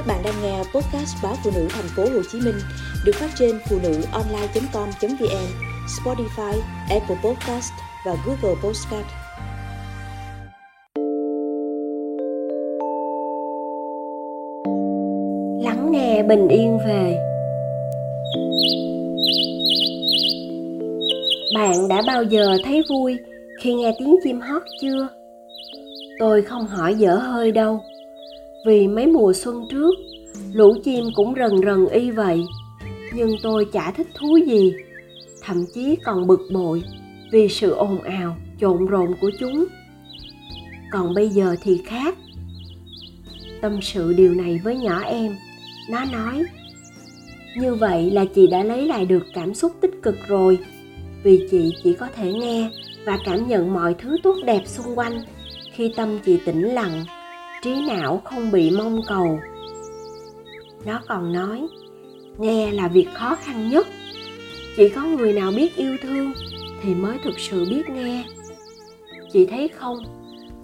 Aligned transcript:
Các 0.00 0.06
bạn 0.06 0.22
đang 0.24 0.34
nghe 0.42 0.58
podcast 0.58 1.16
báo 1.22 1.34
phụ 1.44 1.50
nữ 1.54 1.66
thành 1.70 1.88
phố 1.96 2.02
Hồ 2.02 2.22
Chí 2.32 2.40
Minh 2.40 2.54
được 3.04 3.12
phát 3.14 3.30
trên 3.38 3.58
phụ 3.68 3.78
nữ 3.82 4.02
online.com.vn, 4.12 5.46
Spotify, 5.86 6.60
Apple 6.90 7.16
Podcast 7.24 7.72
và 8.06 8.16
Google 8.26 8.60
Podcast. 8.62 9.06
Lắng 15.64 15.88
nghe 15.90 16.22
bình 16.22 16.48
yên 16.48 16.78
về. 16.86 17.18
Bạn 21.54 21.88
đã 21.88 22.02
bao 22.06 22.22
giờ 22.22 22.58
thấy 22.64 22.82
vui 22.90 23.18
khi 23.62 23.74
nghe 23.74 23.92
tiếng 23.98 24.16
chim 24.24 24.40
hót 24.40 24.62
chưa? 24.80 25.08
Tôi 26.18 26.42
không 26.42 26.66
hỏi 26.66 26.94
dở 26.94 27.16
hơi 27.16 27.52
đâu 27.52 27.80
vì 28.66 28.88
mấy 28.88 29.06
mùa 29.06 29.32
xuân 29.32 29.66
trước, 29.70 29.94
lũ 30.52 30.74
chim 30.84 31.04
cũng 31.16 31.34
rần 31.34 31.60
rần 31.64 31.86
y 31.86 32.10
vậy. 32.10 32.44
Nhưng 33.14 33.36
tôi 33.42 33.66
chả 33.72 33.90
thích 33.90 34.08
thú 34.14 34.36
gì, 34.46 34.72
thậm 35.42 35.64
chí 35.74 35.96
còn 36.04 36.26
bực 36.26 36.40
bội 36.52 36.82
vì 37.32 37.48
sự 37.48 37.70
ồn 37.70 38.02
ào 38.02 38.36
trộn 38.60 38.86
rộn 38.86 39.14
của 39.20 39.30
chúng. 39.40 39.64
Còn 40.92 41.14
bây 41.14 41.28
giờ 41.28 41.56
thì 41.62 41.80
khác. 41.86 42.14
Tâm 43.60 43.82
sự 43.82 44.12
điều 44.12 44.34
này 44.34 44.60
với 44.64 44.76
nhỏ 44.76 45.00
em, 45.00 45.36
nó 45.90 46.04
nói, 46.12 46.44
như 47.56 47.74
vậy 47.74 48.10
là 48.10 48.24
chị 48.24 48.46
đã 48.46 48.62
lấy 48.62 48.86
lại 48.86 49.06
được 49.06 49.26
cảm 49.34 49.54
xúc 49.54 49.72
tích 49.80 50.02
cực 50.02 50.16
rồi, 50.28 50.58
vì 51.22 51.48
chị 51.50 51.72
chỉ 51.84 51.92
có 51.92 52.08
thể 52.16 52.32
nghe 52.32 52.70
và 53.04 53.18
cảm 53.24 53.48
nhận 53.48 53.72
mọi 53.72 53.94
thứ 53.94 54.16
tốt 54.22 54.36
đẹp 54.44 54.62
xung 54.66 54.98
quanh 54.98 55.20
khi 55.72 55.92
tâm 55.96 56.18
chị 56.24 56.38
tĩnh 56.44 56.62
lặng 56.62 57.04
trí 57.62 57.86
não 57.88 58.22
không 58.24 58.50
bị 58.50 58.70
mong 58.78 59.00
cầu. 59.08 59.40
Nó 60.84 61.00
còn 61.08 61.32
nói, 61.32 61.68
nghe 62.38 62.72
là 62.72 62.88
việc 62.88 63.06
khó 63.14 63.36
khăn 63.36 63.68
nhất. 63.68 63.86
Chỉ 64.76 64.88
có 64.88 65.02
người 65.02 65.32
nào 65.32 65.52
biết 65.56 65.76
yêu 65.76 65.96
thương 66.02 66.32
thì 66.82 66.94
mới 66.94 67.18
thực 67.24 67.38
sự 67.38 67.66
biết 67.70 67.88
nghe. 67.90 68.24
Chị 69.32 69.46
thấy 69.46 69.68
không, 69.68 69.98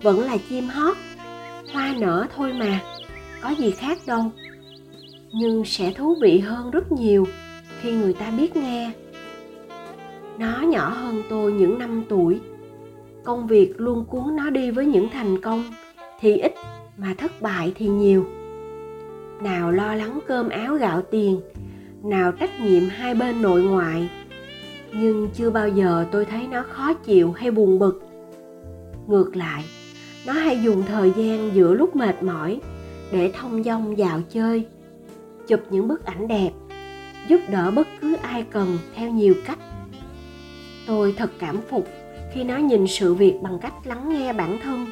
vẫn 0.02 0.20
là 0.20 0.36
chim 0.48 0.68
hót, 0.68 0.96
hoa 1.72 1.94
nở 1.98 2.26
thôi 2.36 2.52
mà, 2.52 2.80
có 3.42 3.50
gì 3.50 3.70
khác 3.70 3.98
đâu. 4.06 4.30
Nhưng 5.32 5.64
sẽ 5.64 5.92
thú 5.92 6.16
vị 6.22 6.38
hơn 6.38 6.70
rất 6.70 6.92
nhiều 6.92 7.26
khi 7.80 7.92
người 7.92 8.12
ta 8.12 8.30
biết 8.30 8.56
nghe. 8.56 8.90
Nó 10.38 10.60
nhỏ 10.60 10.88
hơn 10.88 11.22
tôi 11.28 11.52
những 11.52 11.78
năm 11.78 12.04
tuổi. 12.08 12.40
Công 13.24 13.46
việc 13.46 13.72
luôn 13.76 14.04
cuốn 14.04 14.36
nó 14.36 14.50
đi 14.50 14.70
với 14.70 14.86
những 14.86 15.08
thành 15.12 15.40
công 15.40 15.64
thì 16.20 16.38
ít 16.38 16.52
mà 16.98 17.14
thất 17.18 17.42
bại 17.42 17.72
thì 17.74 17.88
nhiều. 17.88 18.26
Nào 19.42 19.72
lo 19.72 19.94
lắng 19.94 20.20
cơm 20.26 20.48
áo 20.48 20.74
gạo 20.74 21.02
tiền, 21.02 21.40
nào 22.02 22.32
trách 22.32 22.60
nhiệm 22.60 22.82
hai 22.88 23.14
bên 23.14 23.42
nội 23.42 23.62
ngoại. 23.62 24.10
Nhưng 24.92 25.28
chưa 25.34 25.50
bao 25.50 25.68
giờ 25.68 26.06
tôi 26.12 26.24
thấy 26.24 26.46
nó 26.46 26.64
khó 26.70 26.94
chịu 26.94 27.32
hay 27.32 27.50
buồn 27.50 27.78
bực. 27.78 28.02
Ngược 29.06 29.36
lại, 29.36 29.64
nó 30.26 30.32
hay 30.32 30.62
dùng 30.62 30.82
thời 30.82 31.12
gian 31.16 31.50
giữa 31.54 31.74
lúc 31.74 31.96
mệt 31.96 32.22
mỏi 32.22 32.60
để 33.12 33.32
thông 33.34 33.62
dong 33.64 33.98
dạo 33.98 34.20
chơi, 34.30 34.66
chụp 35.46 35.60
những 35.70 35.88
bức 35.88 36.04
ảnh 36.04 36.28
đẹp, 36.28 36.50
giúp 37.28 37.40
đỡ 37.50 37.70
bất 37.70 37.88
cứ 38.00 38.16
ai 38.22 38.44
cần 38.50 38.78
theo 38.94 39.10
nhiều 39.10 39.34
cách. 39.46 39.58
Tôi 40.86 41.14
thật 41.16 41.30
cảm 41.38 41.56
phục 41.68 41.88
khi 42.34 42.44
nó 42.44 42.56
nhìn 42.56 42.86
sự 42.86 43.14
việc 43.14 43.34
bằng 43.42 43.58
cách 43.62 43.74
lắng 43.84 44.08
nghe 44.08 44.32
bản 44.32 44.58
thân 44.64 44.86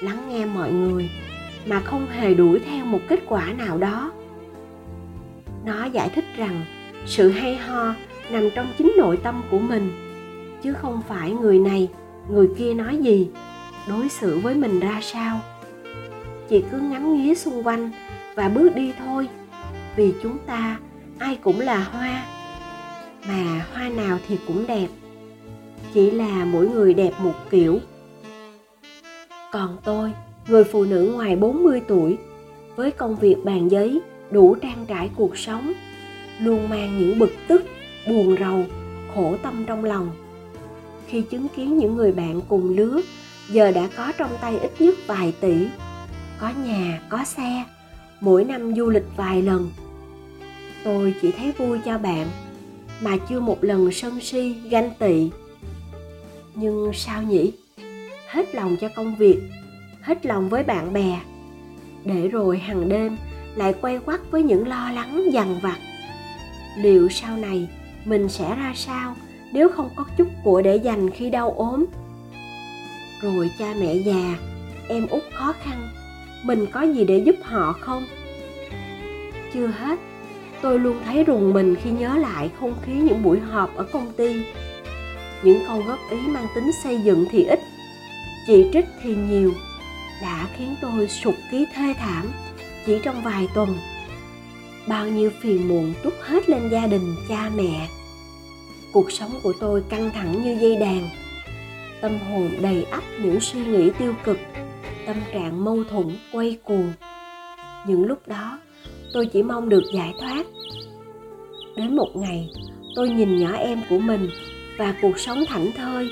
lắng 0.00 0.28
nghe 0.28 0.44
mọi 0.46 0.72
người 0.72 1.10
mà 1.66 1.80
không 1.80 2.06
hề 2.06 2.34
đuổi 2.34 2.60
theo 2.60 2.84
một 2.84 3.00
kết 3.08 3.20
quả 3.26 3.52
nào 3.52 3.78
đó. 3.78 4.12
Nó 5.64 5.84
giải 5.84 6.08
thích 6.08 6.24
rằng 6.36 6.64
sự 7.06 7.30
hay 7.30 7.56
ho 7.56 7.94
nằm 8.30 8.50
trong 8.54 8.66
chính 8.78 8.94
nội 8.98 9.16
tâm 9.16 9.42
của 9.50 9.58
mình, 9.58 9.92
chứ 10.62 10.72
không 10.72 11.02
phải 11.08 11.30
người 11.30 11.58
này, 11.58 11.88
người 12.30 12.48
kia 12.58 12.74
nói 12.74 12.96
gì, 12.96 13.28
đối 13.88 14.08
xử 14.08 14.38
với 14.38 14.54
mình 14.54 14.80
ra 14.80 15.00
sao. 15.02 15.40
Chỉ 16.48 16.64
cứ 16.70 16.78
ngắm 16.78 17.14
nghía 17.14 17.34
xung 17.34 17.66
quanh 17.66 17.90
và 18.34 18.48
bước 18.48 18.74
đi 18.74 18.92
thôi, 18.98 19.28
vì 19.96 20.14
chúng 20.22 20.38
ta 20.46 20.78
ai 21.18 21.38
cũng 21.42 21.60
là 21.60 21.84
hoa, 21.92 22.26
mà 23.28 23.66
hoa 23.72 23.88
nào 23.88 24.18
thì 24.28 24.38
cũng 24.46 24.66
đẹp. 24.66 24.88
Chỉ 25.94 26.10
là 26.10 26.44
mỗi 26.44 26.68
người 26.68 26.94
đẹp 26.94 27.12
một 27.18 27.34
kiểu 27.50 27.78
còn 29.54 29.76
tôi, 29.84 30.12
người 30.48 30.64
phụ 30.64 30.84
nữ 30.84 31.12
ngoài 31.14 31.36
40 31.36 31.80
tuổi, 31.88 32.18
với 32.76 32.90
công 32.90 33.16
việc 33.16 33.36
bàn 33.44 33.70
giấy 33.70 34.00
đủ 34.30 34.54
trang 34.54 34.86
trải 34.88 35.10
cuộc 35.16 35.38
sống, 35.38 35.72
luôn 36.40 36.68
mang 36.68 36.98
những 36.98 37.18
bực 37.18 37.32
tức, 37.48 37.64
buồn 38.08 38.36
rầu, 38.40 38.64
khổ 39.14 39.36
tâm 39.42 39.64
trong 39.66 39.84
lòng. 39.84 40.10
Khi 41.06 41.22
chứng 41.22 41.46
kiến 41.56 41.78
những 41.78 41.96
người 41.96 42.12
bạn 42.12 42.40
cùng 42.48 42.76
lứa, 42.76 43.00
giờ 43.50 43.70
đã 43.70 43.88
có 43.96 44.12
trong 44.18 44.30
tay 44.40 44.58
ít 44.58 44.72
nhất 44.78 44.94
vài 45.06 45.34
tỷ. 45.40 45.54
Có 46.40 46.50
nhà, 46.64 47.00
có 47.08 47.24
xe, 47.24 47.64
mỗi 48.20 48.44
năm 48.44 48.74
du 48.74 48.90
lịch 48.90 49.06
vài 49.16 49.42
lần. 49.42 49.70
Tôi 50.84 51.14
chỉ 51.22 51.32
thấy 51.32 51.52
vui 51.52 51.78
cho 51.84 51.98
bạn, 51.98 52.26
mà 53.00 53.16
chưa 53.28 53.40
một 53.40 53.64
lần 53.64 53.92
sân 53.92 54.20
si 54.20 54.56
ganh 54.70 54.90
tị. 54.98 55.30
Nhưng 56.54 56.90
sao 56.94 57.22
nhỉ? 57.22 57.52
Hết 58.34 58.54
lòng 58.54 58.76
cho 58.80 58.88
công 58.88 59.16
việc, 59.16 59.40
hết 60.00 60.26
lòng 60.26 60.48
với 60.48 60.62
bạn 60.62 60.92
bè. 60.92 61.20
Để 62.04 62.28
rồi 62.28 62.58
hàng 62.58 62.88
đêm 62.88 63.16
lại 63.56 63.74
quay 63.80 63.98
quắt 63.98 64.20
với 64.30 64.42
những 64.42 64.68
lo 64.68 64.90
lắng, 64.90 65.32
dằn 65.32 65.58
vặt. 65.62 65.78
Liệu 66.78 67.08
sau 67.08 67.36
này 67.36 67.68
mình 68.04 68.28
sẽ 68.28 68.56
ra 68.56 68.72
sao 68.74 69.14
nếu 69.52 69.68
không 69.68 69.88
có 69.96 70.04
chút 70.16 70.28
của 70.44 70.62
để 70.62 70.76
dành 70.76 71.10
khi 71.10 71.30
đau 71.30 71.50
ốm? 71.50 71.84
Rồi 73.22 73.50
cha 73.58 73.74
mẹ 73.80 73.94
già, 73.94 74.38
em 74.88 75.06
út 75.06 75.22
khó 75.32 75.52
khăn, 75.62 75.88
mình 76.42 76.66
có 76.72 76.82
gì 76.82 77.04
để 77.04 77.18
giúp 77.18 77.36
họ 77.42 77.72
không? 77.72 78.04
Chưa 79.52 79.66
hết, 79.66 79.98
tôi 80.62 80.78
luôn 80.78 80.96
thấy 81.04 81.24
rùng 81.24 81.52
mình 81.52 81.74
khi 81.82 81.90
nhớ 81.90 82.16
lại 82.16 82.50
không 82.60 82.74
khí 82.82 82.92
những 82.92 83.22
buổi 83.22 83.40
họp 83.40 83.76
ở 83.76 83.84
công 83.92 84.12
ty. 84.16 84.42
Những 85.42 85.58
câu 85.66 85.82
góp 85.86 85.98
ý 86.10 86.18
mang 86.26 86.46
tính 86.54 86.70
xây 86.82 87.00
dựng 87.00 87.24
thì 87.30 87.44
ít 87.44 87.60
chỉ 88.46 88.66
trích 88.72 88.86
thì 89.02 89.14
nhiều, 89.14 89.54
đã 90.22 90.48
khiến 90.56 90.74
tôi 90.80 91.08
sụt 91.08 91.34
ký 91.50 91.66
thê 91.74 91.94
thảm 91.98 92.26
chỉ 92.86 92.98
trong 93.02 93.22
vài 93.22 93.48
tuần. 93.54 93.76
Bao 94.88 95.08
nhiêu 95.08 95.30
phiền 95.40 95.68
muộn 95.68 95.94
trút 96.04 96.14
hết 96.20 96.48
lên 96.48 96.68
gia 96.70 96.86
đình, 96.86 97.14
cha 97.28 97.50
mẹ. 97.56 97.88
Cuộc 98.92 99.12
sống 99.12 99.30
của 99.42 99.52
tôi 99.60 99.82
căng 99.88 100.10
thẳng 100.10 100.44
như 100.44 100.58
dây 100.60 100.76
đàn. 100.76 101.08
Tâm 102.00 102.18
hồn 102.18 102.50
đầy 102.60 102.84
ắp 102.84 103.02
những 103.22 103.40
suy 103.40 103.64
nghĩ 103.64 103.90
tiêu 103.98 104.14
cực, 104.24 104.38
tâm 105.06 105.16
trạng 105.32 105.64
mâu 105.64 105.84
thuẫn 105.84 106.16
quay 106.32 106.58
cuồng. 106.64 106.92
Những 107.86 108.06
lúc 108.06 108.28
đó, 108.28 108.58
tôi 109.12 109.26
chỉ 109.26 109.42
mong 109.42 109.68
được 109.68 109.82
giải 109.94 110.14
thoát. 110.20 110.46
Đến 111.76 111.96
một 111.96 112.08
ngày, 112.14 112.50
tôi 112.96 113.08
nhìn 113.08 113.36
nhỏ 113.36 113.52
em 113.52 113.80
của 113.88 113.98
mình 113.98 114.30
và 114.78 114.94
cuộc 115.02 115.18
sống 115.18 115.44
thảnh 115.48 115.72
thơi, 115.76 116.08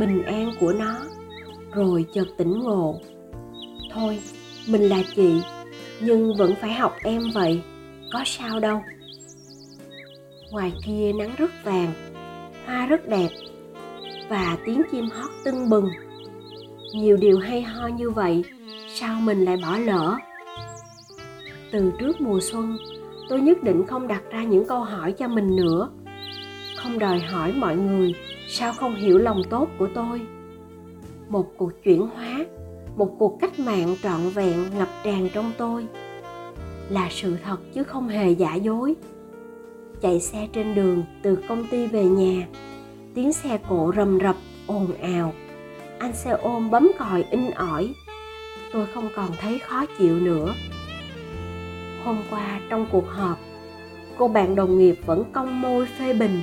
bình 0.00 0.22
an 0.22 0.52
của 0.60 0.72
nó 0.72 0.96
rồi 1.74 2.06
chợt 2.12 2.26
tỉnh 2.36 2.60
ngộ. 2.62 3.00
Thôi, 3.92 4.18
mình 4.68 4.82
là 4.82 5.02
chị, 5.16 5.40
nhưng 6.00 6.36
vẫn 6.36 6.54
phải 6.60 6.72
học 6.72 6.96
em 7.02 7.22
vậy, 7.34 7.60
có 8.12 8.22
sao 8.26 8.60
đâu. 8.60 8.82
Ngoài 10.50 10.72
kia 10.86 11.12
nắng 11.12 11.34
rất 11.36 11.50
vàng, 11.64 11.92
hoa 12.66 12.86
rất 12.86 13.08
đẹp, 13.08 13.28
và 14.28 14.56
tiếng 14.66 14.82
chim 14.92 15.08
hót 15.10 15.30
tưng 15.44 15.70
bừng. 15.70 15.88
Nhiều 16.94 17.16
điều 17.16 17.38
hay 17.38 17.62
ho 17.62 17.86
như 17.86 18.10
vậy, 18.10 18.44
sao 18.94 19.20
mình 19.20 19.44
lại 19.44 19.56
bỏ 19.62 19.78
lỡ? 19.78 20.16
Từ 21.72 21.92
trước 21.98 22.20
mùa 22.20 22.40
xuân, 22.40 22.78
tôi 23.28 23.40
nhất 23.40 23.62
định 23.62 23.86
không 23.86 24.08
đặt 24.08 24.22
ra 24.30 24.44
những 24.44 24.64
câu 24.66 24.80
hỏi 24.80 25.12
cho 25.12 25.28
mình 25.28 25.56
nữa. 25.56 25.90
Không 26.76 26.98
đòi 26.98 27.18
hỏi 27.18 27.52
mọi 27.52 27.76
người 27.76 28.14
sao 28.48 28.72
không 28.72 28.94
hiểu 28.94 29.18
lòng 29.18 29.42
tốt 29.50 29.68
của 29.78 29.88
tôi 29.94 30.20
một 31.28 31.52
cuộc 31.56 31.72
chuyển 31.84 32.06
hóa, 32.06 32.44
một 32.96 33.16
cuộc 33.18 33.38
cách 33.40 33.58
mạng 33.58 33.96
trọn 34.02 34.20
vẹn 34.34 34.64
ngập 34.78 34.88
tràn 35.04 35.28
trong 35.34 35.52
tôi. 35.58 35.86
Là 36.88 37.08
sự 37.10 37.36
thật 37.44 37.56
chứ 37.74 37.82
không 37.82 38.08
hề 38.08 38.30
giả 38.30 38.54
dối. 38.54 38.94
Chạy 40.00 40.20
xe 40.20 40.48
trên 40.52 40.74
đường 40.74 41.04
từ 41.22 41.38
công 41.48 41.66
ty 41.70 41.86
về 41.86 42.04
nhà, 42.04 42.46
tiếng 43.14 43.32
xe 43.32 43.58
cộ 43.68 43.92
rầm 43.96 44.18
rập, 44.20 44.36
ồn 44.66 44.86
ào. 45.02 45.32
Anh 45.98 46.12
xe 46.12 46.30
ôm 46.30 46.70
bấm 46.70 46.90
còi 46.98 47.24
in 47.30 47.50
ỏi. 47.50 47.94
Tôi 48.72 48.86
không 48.94 49.08
còn 49.16 49.28
thấy 49.40 49.58
khó 49.58 49.86
chịu 49.98 50.20
nữa. 50.20 50.54
Hôm 52.04 52.18
qua 52.30 52.60
trong 52.68 52.86
cuộc 52.92 53.08
họp, 53.08 53.38
cô 54.18 54.28
bạn 54.28 54.54
đồng 54.54 54.78
nghiệp 54.78 54.94
vẫn 55.06 55.24
cong 55.32 55.60
môi 55.60 55.86
phê 55.86 56.12
bình, 56.12 56.42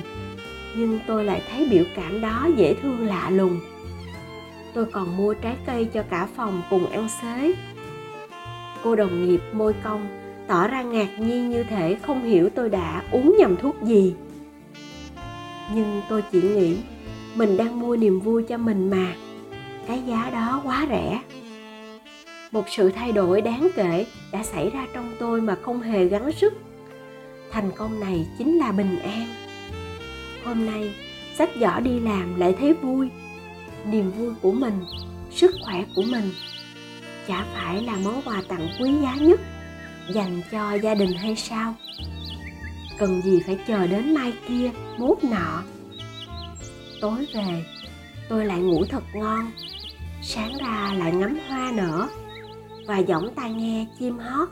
nhưng 0.76 0.98
tôi 1.06 1.24
lại 1.24 1.42
thấy 1.50 1.68
biểu 1.70 1.84
cảm 1.96 2.20
đó 2.20 2.48
dễ 2.56 2.74
thương 2.74 3.06
lạ 3.06 3.30
lùng 3.30 3.60
tôi 4.74 4.84
còn 4.84 5.16
mua 5.16 5.34
trái 5.34 5.56
cây 5.66 5.84
cho 5.84 6.02
cả 6.10 6.28
phòng 6.36 6.62
cùng 6.70 6.86
ăn 6.86 7.08
xế. 7.22 7.54
Cô 8.82 8.96
đồng 8.96 9.26
nghiệp 9.26 9.40
môi 9.52 9.74
cong, 9.84 10.08
tỏ 10.46 10.68
ra 10.68 10.82
ngạc 10.82 11.18
nhiên 11.18 11.50
như 11.50 11.64
thể 11.64 11.96
không 12.02 12.24
hiểu 12.24 12.50
tôi 12.54 12.70
đã 12.70 13.02
uống 13.10 13.36
nhầm 13.38 13.56
thuốc 13.56 13.82
gì. 13.82 14.14
Nhưng 15.74 16.02
tôi 16.08 16.22
chỉ 16.32 16.42
nghĩ 16.42 16.76
mình 17.34 17.56
đang 17.56 17.80
mua 17.80 17.96
niềm 17.96 18.20
vui 18.20 18.42
cho 18.42 18.56
mình 18.56 18.90
mà. 18.90 19.14
Cái 19.86 20.02
giá 20.06 20.30
đó 20.30 20.60
quá 20.64 20.86
rẻ. 20.88 21.20
Một 22.52 22.68
sự 22.68 22.90
thay 22.90 23.12
đổi 23.12 23.40
đáng 23.40 23.68
kể 23.74 24.06
đã 24.32 24.42
xảy 24.42 24.70
ra 24.70 24.86
trong 24.94 25.12
tôi 25.18 25.40
mà 25.40 25.56
không 25.62 25.80
hề 25.80 26.04
gắng 26.04 26.32
sức. 26.32 26.54
Thành 27.50 27.70
công 27.76 28.00
này 28.00 28.26
chính 28.38 28.58
là 28.58 28.72
bình 28.72 28.98
an. 28.98 29.26
Hôm 30.44 30.66
nay, 30.66 30.94
sách 31.38 31.50
giỏ 31.60 31.80
đi 31.80 32.00
làm 32.00 32.40
lại 32.40 32.54
thấy 32.60 32.74
vui 32.74 33.08
niềm 33.86 34.12
vui 34.12 34.34
của 34.42 34.52
mình, 34.52 34.84
sức 35.30 35.54
khỏe 35.64 35.84
của 35.96 36.02
mình. 36.02 36.30
Chả 37.28 37.44
phải 37.54 37.82
là 37.82 37.96
món 38.04 38.22
quà 38.24 38.42
tặng 38.48 38.68
quý 38.80 38.90
giá 39.02 39.14
nhất 39.14 39.40
dành 40.10 40.42
cho 40.50 40.74
gia 40.74 40.94
đình 40.94 41.12
hay 41.12 41.36
sao? 41.36 41.74
Cần 42.98 43.22
gì 43.22 43.40
phải 43.46 43.58
chờ 43.66 43.86
đến 43.86 44.14
mai 44.14 44.32
kia, 44.48 44.70
mốt 44.98 45.24
nọ? 45.24 45.62
Tối 47.00 47.26
về, 47.34 47.64
tôi 48.28 48.44
lại 48.46 48.58
ngủ 48.58 48.84
thật 48.84 49.02
ngon. 49.14 49.50
Sáng 50.22 50.58
ra 50.60 50.94
lại 50.98 51.12
ngắm 51.12 51.38
hoa 51.48 51.72
nở 51.74 52.08
và 52.86 53.02
giỏng 53.08 53.34
tai 53.36 53.50
nghe 53.50 53.86
chim 53.98 54.18
hót. 54.18 54.48